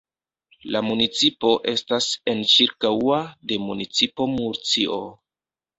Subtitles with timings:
[0.75, 5.03] La municipo estas enĉirkaŭa de municipo Murcio.